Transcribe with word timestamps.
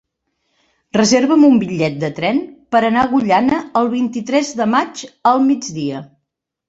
Reserva'm 0.95 1.43
un 1.49 1.59
bitllet 1.63 1.99
de 2.05 2.09
tren 2.19 2.39
per 2.75 2.81
anar 2.89 3.03
a 3.03 3.11
Agullana 3.11 3.61
el 3.83 3.93
vint-i-tres 3.95 4.51
de 4.63 4.69
maig 4.75 5.05
al 5.35 5.45
migdia. 5.51 6.01